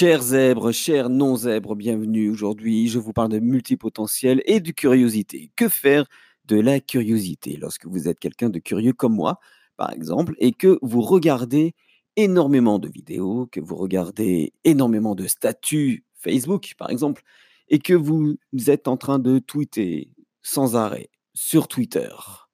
[0.00, 2.30] Chers zèbres, chers non-zèbres, bienvenue.
[2.30, 5.52] Aujourd'hui, je vous parle de multipotentiel et de curiosité.
[5.56, 6.06] Que faire
[6.46, 9.40] de la curiosité lorsque vous êtes quelqu'un de curieux comme moi,
[9.76, 11.74] par exemple, et que vous regardez
[12.16, 17.22] énormément de vidéos, que vous regardez énormément de statuts Facebook, par exemple,
[17.68, 18.38] et que vous
[18.68, 22.08] êtes en train de tweeter sans arrêt sur Twitter?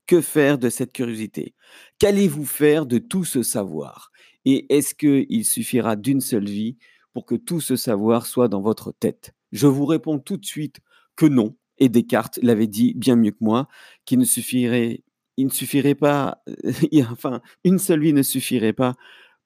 [0.09, 1.55] Que faire de cette curiosité?
[2.01, 4.11] Qu'allez-vous faire de tout ce savoir?
[4.45, 6.77] Et est-ce qu'il suffira d'une seule vie
[7.17, 10.81] pour que tout ce savoir soit dans votre tête Je vous réponds tout de suite
[11.17, 11.57] que non.
[11.79, 13.69] Et Descartes l'avait dit bien mieux que moi,
[14.05, 15.03] qu'il ne suffirait,
[15.39, 16.43] il ne suffirait pas,
[17.11, 18.97] enfin, une seule vie ne suffirait pas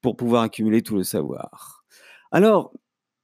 [0.01, 1.85] pour pouvoir accumuler tout le savoir.
[2.33, 2.73] Alors,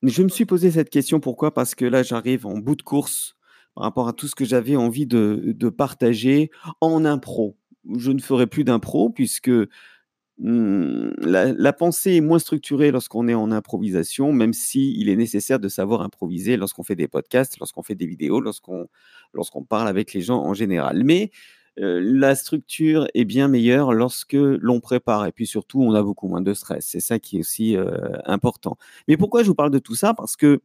[0.02, 1.54] je me suis posé cette question, pourquoi?
[1.54, 3.36] Parce que là, j'arrive en bout de course
[3.76, 7.58] par rapport à tout ce que j'avais envie de, de partager en impro.
[7.98, 9.52] Je ne ferai plus d'impro puisque
[10.40, 15.60] Mmh, la, pensée est moins structurée lorsqu'on est en improvisation, même si il est nécessaire
[15.60, 18.88] de savoir improviser lorsqu'on fait des podcasts, lorsqu'on fait des vidéos, lorsqu'on
[19.68, 21.04] parle avec les gens en général.
[21.04, 21.32] Mais
[21.78, 26.42] la structure est bien meilleure lorsque l'on prépare et puis surtout on a beaucoup moins
[26.42, 26.86] de stress.
[26.88, 27.76] C'est ça qui est aussi
[28.26, 28.78] important.
[29.08, 30.14] Mais pourquoi je vous parle de tout ça?
[30.14, 30.62] Parce que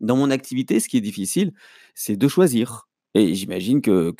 [0.00, 1.52] dans mon activité, ce qui est difficile,
[1.94, 2.88] c'est de choisir.
[3.14, 4.14] Et j'imagine que,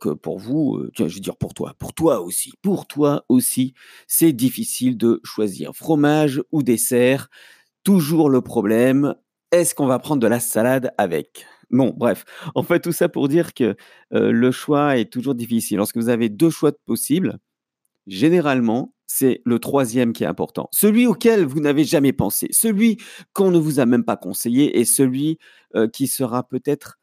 [0.00, 3.24] que pour vous, euh, tiens, je veux dire pour toi, pour toi aussi, pour toi
[3.28, 3.74] aussi,
[4.06, 7.28] c'est difficile de choisir fromage ou dessert.
[7.84, 9.14] Toujours le problème,
[9.52, 11.46] est-ce qu'on va prendre de la salade avec?
[11.70, 13.76] Bon, bref, en fait, tout ça pour dire que
[14.14, 15.78] euh, le choix est toujours difficile.
[15.78, 17.38] Lorsque vous avez deux choix possibles,
[18.06, 20.68] généralement, c'est le troisième qui est important.
[20.72, 22.98] Celui auquel vous n'avez jamais pensé, celui
[23.34, 25.38] qu'on ne vous a même pas conseillé et celui
[25.92, 26.98] qui sera peut-être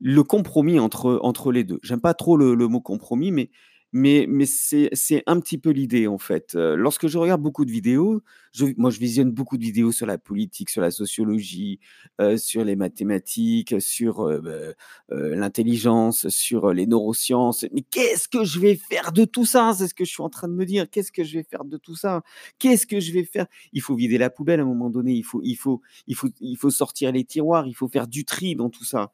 [0.00, 1.78] le compromis entre, entre les deux.
[1.82, 3.50] J'aime pas trop le, mot compromis, mais,
[3.92, 6.54] mais, mais c'est un petit peu l'idée en fait.
[6.54, 10.06] Euh, lorsque je regarde beaucoup de vidéos, je, moi je visionne beaucoup de vidéos sur
[10.06, 11.80] la politique, sur la sociologie,
[12.20, 17.66] euh, sur les mathématiques, sur euh, bah, l'intelligence, sur les neurosciences.
[17.72, 19.74] Mais qu'est-ce que je vais faire de tout ça?
[19.76, 20.88] C'est ce que je suis en train de me dire.
[20.88, 22.22] Qu'est-ce que je vais faire de tout ça?
[22.58, 23.46] Qu'est-ce que je vais faire?
[23.72, 25.12] Il faut vider la poubelle à un moment donné.
[25.12, 27.66] Il faut, il faut, il faut, il faut sortir les tiroirs.
[27.66, 29.12] Il faut faire du tri dans tout ça.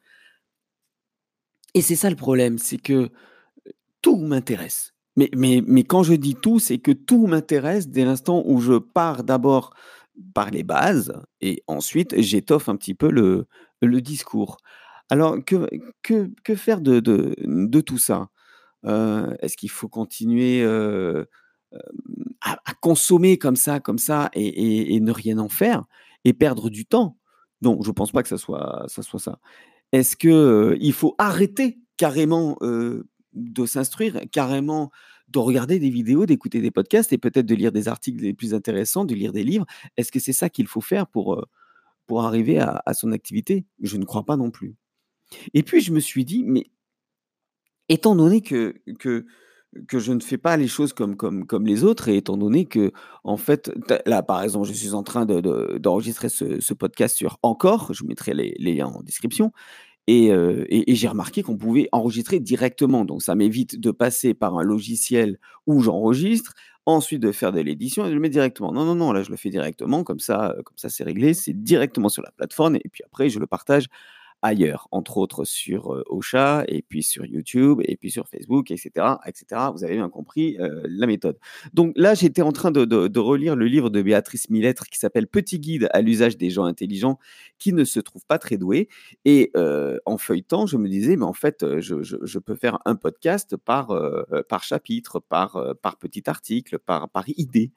[1.76, 3.10] Et c'est ça le problème, c'est que
[4.00, 4.94] tout m'intéresse.
[5.14, 8.78] Mais, mais, mais quand je dis tout, c'est que tout m'intéresse dès l'instant où je
[8.78, 9.74] pars d'abord
[10.32, 13.46] par les bases et ensuite j'étoffe un petit peu le,
[13.82, 14.56] le discours.
[15.10, 15.68] Alors, que,
[16.02, 18.30] que, que faire de, de, de, tout ça?
[18.84, 20.64] Est-ce qu'il faut continuer
[22.40, 25.84] à, consommer comme ça, comme ça, et, ne rien en faire
[26.24, 27.18] et perdre du temps?
[27.60, 29.02] Non, je ne pense pas que ça soit ça.
[29.02, 29.38] Soit ça.
[29.92, 34.90] Est-ce qu'il faut arrêter carrément de s'instruire, carrément
[35.28, 38.54] de regarder des vidéos, d'écouter des podcasts et peut-être de lire des articles les plus
[38.54, 39.66] intéressants, de lire des livres?
[39.96, 41.44] Est-ce que c'est ça qu'il faut faire pour,
[42.06, 43.66] pour arriver à, son activité?
[43.80, 44.76] Je ne crois pas non plus.
[45.54, 46.70] Et puis je me suis dit, mais
[47.88, 49.26] étant donné que, que,
[49.88, 52.64] que je ne fais pas les choses comme, comme, comme les autres, et étant donné
[52.66, 52.92] que,
[53.24, 53.72] en fait,
[54.06, 58.08] là, par exemple, je suis en train d'enregistrer de, ce, podcast sur Encore, je vous
[58.08, 59.52] mettrai les, liens en description,
[60.06, 63.04] et, et, j'ai remarqué qu'on pouvait enregistrer directement.
[63.04, 66.54] Donc, ça m'évite de passer par un logiciel où j'enregistre,
[66.86, 68.72] ensuite de faire de l'édition et de le mettre directement.
[68.72, 71.34] Non, non, non, là, je le fais directement, comme ça, comme ça, c'est réglé.
[71.34, 73.86] C'est directement sur la plateforme, et puis après, je le partage
[74.46, 78.90] ailleurs, entre autres sur euh, Ocha, et puis sur YouTube, et puis sur Facebook, etc.
[79.26, 79.62] etc.
[79.72, 81.38] Vous avez bien compris euh, la méthode.
[81.74, 85.58] Donc là, j'étais en train de, relire le livre de Béatrice Millettre qui s'appelle Petit
[85.58, 87.18] guide à l'usage des gens intelligents
[87.58, 88.88] qui ne se trouvent pas très doués.
[89.24, 93.56] Et euh, en feuilletant, je me disais, mais en fait, je, peux faire un podcast
[93.56, 93.92] par,
[94.48, 97.72] par chapitre, par, par petit article, par, par idée.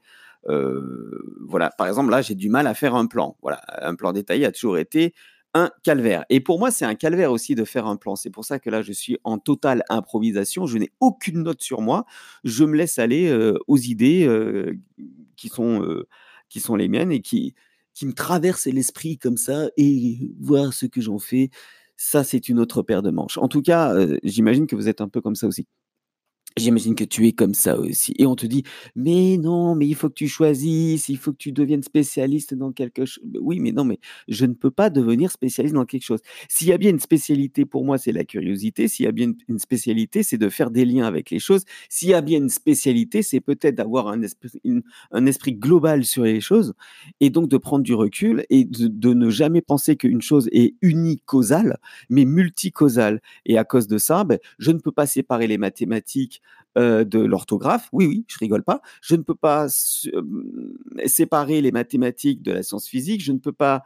[0.46, 3.38] voilà, par exemple, là, j'ai du mal à faire un plan.
[3.42, 5.14] Voilà, un plan détaillé a toujours été
[5.54, 6.26] un calvaire.
[6.30, 8.16] Et pour moi, c'est un calvaire aussi de faire un plan.
[8.16, 10.66] C'est pour ça que là, je suis en totale improvisation.
[10.66, 12.06] Je n'ai aucune note sur moi.
[12.44, 14.78] Je me laisse aller euh, aux idées euh,
[15.36, 16.08] qui, sont, euh,
[16.50, 17.56] qui sont les miennes et qui,
[17.94, 21.50] qui me traversent l'esprit comme ça et voir ce que j'en fais.
[21.98, 23.38] Ça, c'est une autre paire de manches.
[23.38, 23.94] En tout cas,
[24.24, 25.68] j'imagine que vous êtes un peu comme ça aussi.
[26.58, 28.14] J'imagine que tu es comme ça aussi.
[28.18, 28.64] Et on te dit,
[28.96, 32.72] mais non, mais il faut que tu choisisses, il faut que tu deviennes spécialiste dans
[32.72, 33.24] quelque chose.
[33.40, 36.20] Oui, mais non, mais je ne peux pas devenir spécialiste dans quelque chose.
[36.50, 38.88] S'il y a bien une spécialité pour moi, c'est la curiosité.
[38.88, 41.64] S'il y a bien une spécialité, c'est de faire des liens avec les choses.
[41.88, 44.50] S'il y a bien une spécialité, c'est peut-être d'avoir un esprit,
[45.12, 46.74] un esprit global sur les choses
[47.22, 51.78] et donc de prendre du recul et de, ne jamais penser qu'une chose est unicausale,
[52.10, 53.22] mais multicausale.
[53.46, 56.39] Et à cause de ça, ben, je ne peux pas séparer les mathématiques
[56.76, 57.90] mathématiques de l'orthographe.
[57.92, 58.82] Oui, oui, je rigole pas.
[59.02, 59.68] Je ne peux pas
[61.06, 63.24] séparer les mathématiques de la science physique.
[63.24, 63.84] Je ne peux pas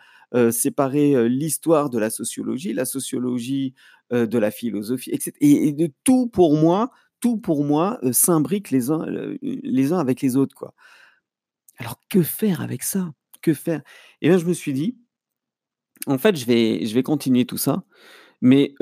[0.51, 3.73] séparer l'histoire de la sociologie, la sociologie
[4.11, 5.31] de la philosophie, etc.
[5.39, 9.05] Et, de tout pour moi, tout pour moi s'imbrique les uns,
[9.41, 10.73] les uns avec les autres, quoi.
[11.77, 13.13] Alors que faire avec ça?
[13.41, 13.81] Que faire?
[14.21, 14.97] Et bien je me suis dit,
[16.05, 17.83] en fait, je vais, je vais continuer tout ça,
[18.41, 18.75] mais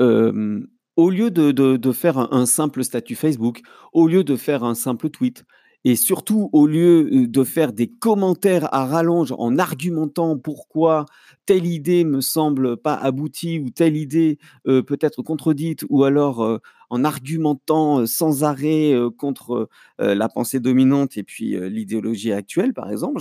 [0.96, 3.60] au lieu de, faire un, simple statut Facebook,
[3.92, 5.44] au lieu de faire un simple tweet,
[5.84, 11.06] et surtout au lieu de faire des commentaires à rallonge en argumentant pourquoi
[11.44, 16.60] telle idée me semble pas aboutie ou telle idée peut être contredite, ou alors
[16.90, 19.68] en argumentant sans arrêt contre
[19.98, 23.20] la pensée dominante et puis l'idéologie actuelle, par exemple,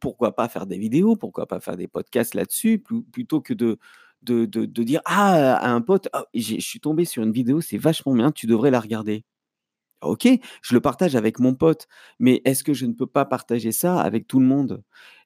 [0.00, 2.78] pourquoi pas faire des vidéos, pourquoi pas faire des podcasts là-dessus,
[3.12, 3.78] plutôt que de,
[4.22, 4.44] de,
[4.82, 8.32] dire ah à un pote, «Ah, je suis tombé sur une vidéo, c'est vachement bien,
[8.32, 9.24] tu devrais la regarder.
[10.02, 10.28] Ok,
[10.62, 11.88] je le partage avec mon pote,
[12.20, 14.84] mais est-ce que je ne peux pas partager ça avec tout le monde?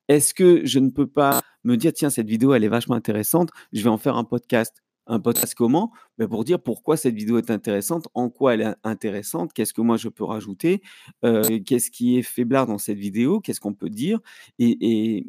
[0.09, 3.51] Est-ce que je ne peux pas me dire tiens cette vidéo elle est vachement intéressante,
[3.73, 7.39] je vais en faire un podcast un podcast comment ben Pour dire pourquoi cette vidéo
[7.39, 10.83] est intéressante, en quoi elle est intéressante, qu'est-ce que moi je peux rajouter,
[11.25, 14.21] euh, qu'est-ce qui est faiblard dans cette vidéo, qu'est-ce qu'on peut dire.
[14.59, 15.27] Et,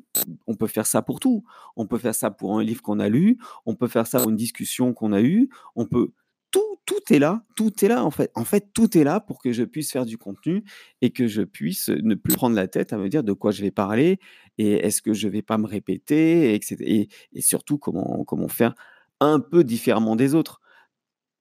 [0.47, 1.43] on peut faire ça pour tout.
[1.75, 4.29] On peut faire ça pour un livre qu'on a lu, on peut faire ça pour
[4.29, 6.11] une discussion qu'on a eue, on peut...
[6.51, 8.29] Tout, tout est là, tout est là en fait.
[8.35, 10.63] En fait, tout est là pour que je puisse faire du contenu
[11.01, 13.63] et que je puisse ne plus prendre la tête à me dire de quoi je
[13.63, 14.19] vais parler
[14.59, 16.75] et est-ce que je vais pas me répéter, etc.
[16.81, 18.75] Et, et surtout comment, comment faire
[19.23, 20.61] un peu différemment des autres.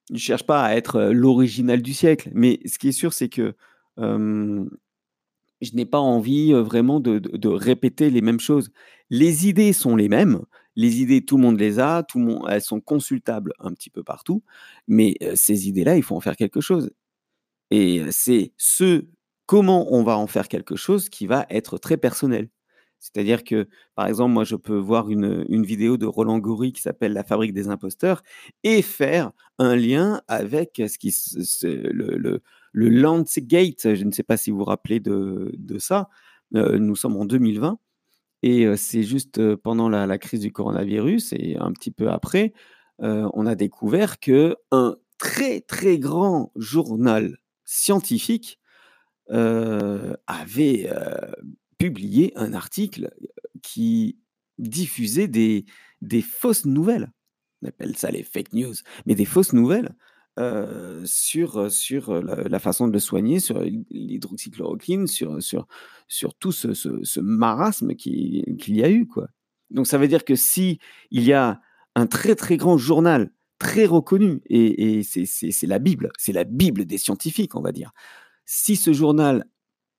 [0.09, 3.29] Je ne cherche pas à être l'original du siècle, mais ce qui est sûr, c'est
[3.29, 3.55] que
[5.63, 8.71] je n'ai pas envie vraiment de, répéter les mêmes choses.
[9.11, 10.41] Les idées sont les mêmes,
[10.77, 12.05] les idées, tout le monde les a,
[12.49, 14.43] elles sont consultables un petit peu partout,
[14.89, 16.91] mais ces idées-là, il faut en faire quelque chose.
[17.71, 19.07] Et c'est ce
[19.47, 22.49] comment on va en faire quelque chose qui va être très personnel.
[23.03, 27.13] C'est-à-dire que, par exemple, moi, je peux voir une, vidéo de Roland Goury qui s'appelle
[27.13, 28.23] La fabrique des imposteurs
[28.63, 31.13] et faire un lien avec ce qui,
[31.65, 32.43] le, le, le.
[32.75, 36.09] Je ne sais pas si vous vous rappelez de, ça.
[36.55, 37.79] Euh, nous sommes en 2020
[38.43, 42.53] et euh, c'est juste euh, pendant la, crise du coronavirus et un petit peu après,
[42.99, 48.61] on a découvert que un très très grand journal scientifique
[49.29, 50.89] avait
[51.83, 53.11] publié un article
[53.61, 54.17] qui
[54.59, 55.65] diffusait des,
[56.01, 57.11] des fausses nouvelles.
[57.61, 58.75] On appelle ça les fake news,
[59.05, 59.93] mais des fausses nouvelles
[61.05, 65.67] sur, sur la, façon de le soigner, sur l'hydroxychloroquine, sur, sur,
[66.07, 69.07] sur tout ce, ce, marasme qu'il y a eu.
[69.09, 69.27] Quoi.
[69.71, 70.79] Donc ça veut dire que si
[71.11, 71.61] il y a
[71.97, 76.85] un très très grand journal très reconnu, et, et c'est la Bible, c'est la Bible
[76.85, 77.93] des scientifiques, on va dire.
[78.47, 79.47] Si ce journal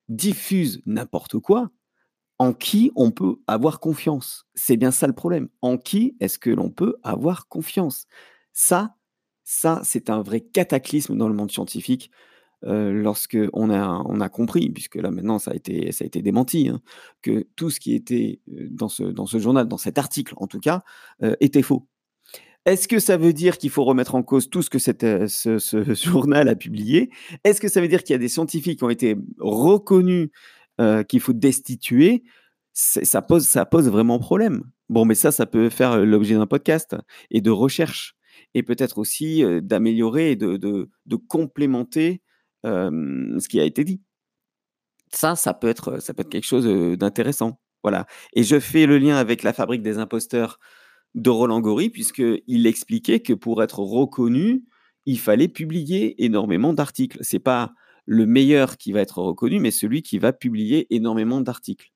[0.08, 1.70] diffuse n'importe quoi,
[2.38, 4.46] en qui on peut avoir confiance?
[4.54, 5.48] C'est bien ça le problème.
[5.62, 8.06] En qui est-ce que l'on peut avoir confiance?
[8.52, 8.96] Ça,
[9.44, 12.10] ça, c'est un vrai cataclysme dans le monde scientifique.
[12.64, 16.68] Euh, lorsque on a, compris, puisque là maintenant ça a été, ça a été démenti,
[16.68, 16.80] hein,
[17.20, 20.46] que tout ce qui était euh, dans ce, dans ce journal, dans cet article en
[20.46, 20.82] tout cas,
[21.22, 21.86] euh, était faux.
[22.66, 25.94] Est-ce que ça veut dire qu'il faut remettre en cause tout ce que cette, ce,
[25.94, 27.10] journal a publié?
[27.44, 30.30] Est-ce que ça veut dire qu'il y a des scientifiques qui ont été reconnus
[31.08, 32.24] qu'il faut destituer?
[32.72, 34.62] Ça pose, vraiment problème.
[34.88, 36.96] Bon, mais ça, ça peut faire l'objet d'un podcast
[37.30, 38.16] et de recherche
[38.54, 40.88] et peut-être aussi d'améliorer et de,
[41.28, 42.22] complémenter
[42.64, 44.00] ce qui a été dit.
[45.12, 45.98] Ça, ça peut être
[46.30, 46.66] quelque chose
[46.98, 47.60] d'intéressant.
[47.82, 48.06] Voilà.
[48.32, 50.58] Et je fais le lien avec la fabrique des imposteurs
[51.14, 54.64] de Roland Gori, puisqu'il expliquait que pour être reconnu,
[55.06, 57.18] il fallait publier énormément d'articles.
[57.20, 57.72] C'est pas
[58.06, 61.92] le meilleur qui va être reconnu, mais celui qui va publier énormément d'articles.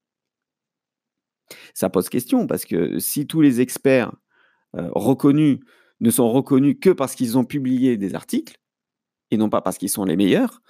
[1.75, 4.13] Ça pose question parce que si tous les experts
[4.75, 5.59] reconnus
[6.01, 8.59] ne sont reconnus que parce qu'ils ont publié des articles
[9.31, 10.61] et non pas parce qu'ils sont les meilleurs,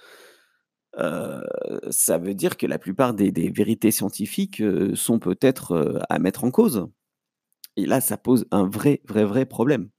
[0.95, 4.63] ça veut dire que la plupart des, vérités scientifiques
[4.95, 6.87] sont peut-être à mettre en cause.
[7.79, 9.89] Et là, ça pose un vrai, vrai, vrai problème.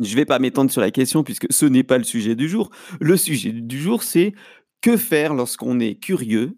[0.00, 2.48] Je ne vais pas m'étendre sur la question puisque ce n'est pas le sujet du
[2.48, 2.70] jour.
[3.00, 4.32] Le sujet du jour, c'est
[4.80, 6.56] que faire lorsqu'on est curieux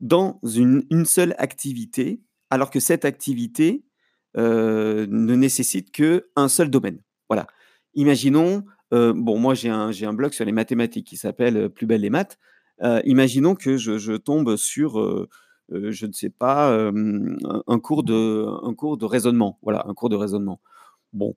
[0.00, 3.84] dans une, seule activité alors que cette activité
[4.36, 7.02] ne nécessite qu'un seul domaine.
[7.28, 7.46] Voilà.
[7.94, 12.10] Imaginons, bon, moi j'ai un, un blog sur les mathématiques qui s'appelle Plus belle les
[12.10, 12.38] maths.
[13.04, 15.28] imaginons que je, tombe sur,
[15.90, 19.58] je ne sais pas, un, cours de, un cours de raisonnement.
[19.62, 20.60] Voilà, un cours de raisonnement.
[21.12, 21.34] Bon,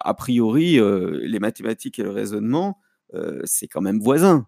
[0.00, 2.78] a priori, les mathématiques et le raisonnement,
[3.44, 4.46] c'est quand même voisin.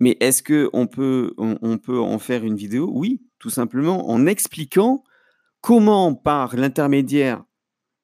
[0.00, 2.88] Mais est-ce qu'on peut, on, peut en faire une vidéo?
[2.92, 5.02] Oui, tout simplement en expliquant
[5.60, 7.42] comment, par l'intermédiaire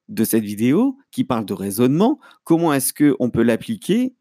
[0.09, 4.15] de cette vidéo qui parle de raisonnement, comment est-ce qu'on peut l'appliquer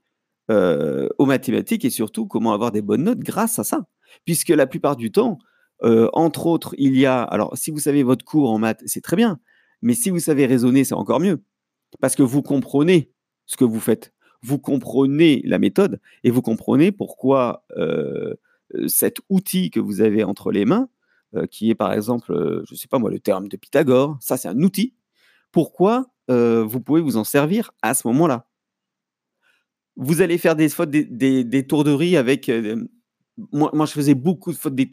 [0.48, 3.86] aux mathématiques et surtout comment avoir des bonnes notes grâce à ça.
[4.24, 5.38] Puisque la plupart du temps,
[5.82, 9.16] entre autres, il y a, alors si vous savez votre cours en maths, c'est très
[9.16, 9.38] bien,
[9.82, 11.42] mais si vous savez raisonner, c'est encore mieux.
[12.00, 13.12] Parce que vous comprenez
[13.46, 14.14] ce que vous faites
[14.44, 17.64] vous comprenez la méthode et vous comprenez pourquoi
[18.86, 20.90] cet outil que vous avez entre les mains,
[21.50, 24.48] qui est par exemple, je ne sais pas moi, le terme de Pythagore, ça c'est
[24.48, 24.94] un outil,
[25.50, 28.46] pourquoi vous pouvez vous en servir à ce moment-là?
[29.96, 32.50] Vous allez faire des fautes, des, des, avec
[33.52, 34.88] moi, moi, je faisais beaucoup de fautes des.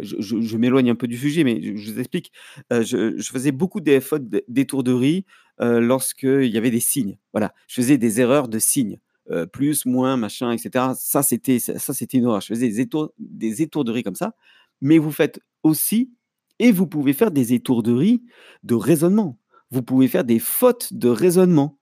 [0.00, 2.32] Je, m'éloigne un peu du sujet, mais je, vous explique.
[2.70, 5.22] je, faisais beaucoup des fautes de
[5.60, 7.18] euh, lorsqu'il y avait des signes.
[7.32, 8.98] Voilà, je faisais des erreurs de signes.
[9.30, 10.92] Euh, plus, moins, machin, etc.
[10.96, 12.40] Ça, c'était ça, c'était une horreur.
[12.40, 14.34] Je faisais des, étour, des étourderies comme ça.
[14.80, 16.12] Mais vous faites aussi,
[16.58, 18.22] et vous pouvez faire des étourderies
[18.62, 19.38] de raisonnement.
[19.70, 21.78] Vous pouvez faire des fautes de raisonnement.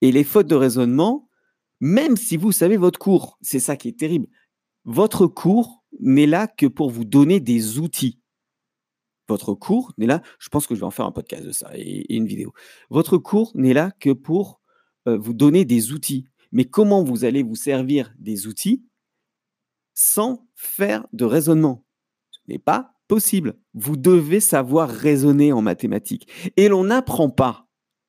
[0.00, 1.28] Et les fautes de raisonnement,
[1.80, 4.26] même si vous savez votre cours, c'est ça qui est terrible.
[4.84, 8.22] Votre cours n'est là que pour vous donner des outils
[9.28, 11.70] votre cours n'est là, je pense que je vais en faire un podcast de ça
[11.74, 12.52] et, une vidéo.
[12.90, 14.60] Votre cours n'est là que pour
[15.08, 16.26] euh, vous donner des outils.
[16.52, 18.84] Mais comment vous allez vous servir des outils
[19.94, 21.86] sans faire de raisonnement?
[22.30, 23.54] Ce n'est pas possible.
[23.74, 26.28] Vous devez savoir raisonner en mathématiques.
[26.56, 27.66] Et l'on n'apprend pas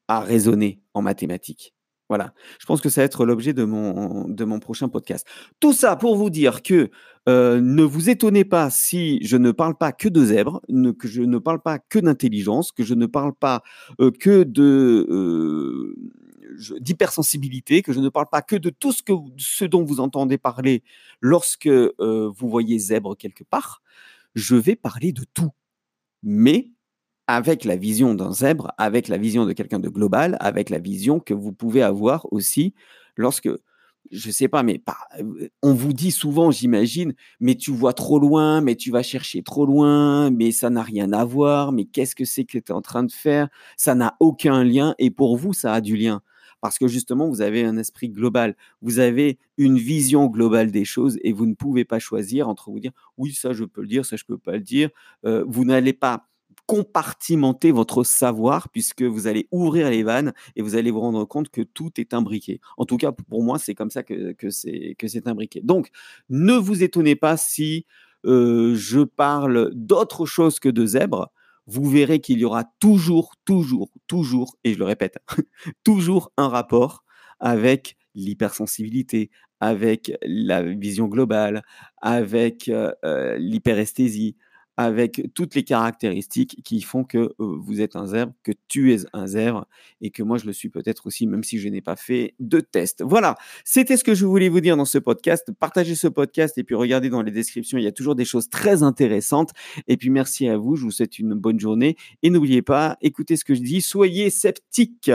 [0.07, 1.73] à raisonner en mathématiques.
[2.09, 5.25] Voilà, je pense que ça va être l'objet de mon, de mon prochain podcast.
[5.59, 6.91] Tout ça pour vous dire que
[7.29, 10.61] euh, ne vous étonnez pas si je ne parle pas que de zèbres,
[10.99, 13.63] que je ne parle pas que d'intelligence, que je ne parle pas
[14.01, 15.95] euh, que de euh,
[16.81, 19.01] d'hypersensibilité, que je ne parle pas que de tout ce,
[19.37, 20.83] ce dont vous entendez parler
[21.21, 23.81] lorsque vous voyez zèbre quelque part.
[24.35, 25.51] Je vais parler de tout,
[26.21, 26.69] mais
[27.27, 31.19] avec la vision d'un zèbre, avec la vision de quelqu'un de global, avec la vision
[31.19, 32.73] que vous pouvez avoir aussi
[33.17, 33.49] lorsque,
[34.11, 34.81] je sais pas, mais
[35.61, 39.65] on vous dit souvent, j'imagine, mais tu vois trop loin, mais tu vas chercher trop
[39.65, 42.81] loin, mais ça n'a rien à voir, mais qu'est-ce que c'est que tu es en
[42.81, 43.47] train de faire?
[43.77, 46.21] Ça n'a aucun lien et pour vous, ça a du lien.
[46.61, 51.17] Parce que justement, vous avez un esprit global, vous avez une vision globale des choses
[51.21, 54.05] et vous ne pouvez pas choisir entre vous dire oui, ça je peux le dire,
[54.05, 54.89] ça je peux pas le dire.
[55.25, 56.27] Euh, vous n'allez pas
[56.65, 61.49] compartimenter votre savoir puisque vous allez ouvrir les vannes et vous allez vous rendre compte
[61.49, 62.61] que tout est imbriqué.
[62.77, 65.61] En tout cas, pour moi, c'est comme ça que, que c'est imbriqué.
[65.61, 65.89] Donc,
[66.29, 67.85] ne vous étonnez pas si
[68.25, 71.31] euh, je parle d'autre chose que de zèbre.
[71.65, 75.17] Vous verrez qu'il y aura toujours, toujours, toujours, et je le répète,
[75.83, 77.03] toujours un rapport
[77.39, 81.63] avec l'hypersensibilité, avec la vision globale,
[82.01, 84.35] avec euh, euh, l'hyperesthésie,
[84.77, 89.27] avec toutes les caractéristiques qui font que vous êtes un zèbre, que tu es un
[89.27, 89.67] zèbre
[90.01, 92.59] et que moi je le suis peut-être aussi, même si je n'ai pas fait de
[92.59, 93.03] test.
[93.05, 95.51] Voilà, c'était ce que je voulais vous dire dans ce podcast.
[95.59, 98.49] Partagez ce podcast et puis regardez dans les descriptions, il y a toujours des choses
[98.49, 99.51] très intéressantes.
[99.87, 103.37] Et puis merci à vous, je vous souhaite une bonne journée et n'oubliez pas, écoutez
[103.37, 105.11] ce que je dis, soyez sceptiques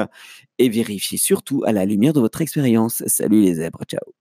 [0.58, 3.02] et vérifiez surtout à la lumière de votre expérience.
[3.06, 4.17] Salut les zèbres, ciao.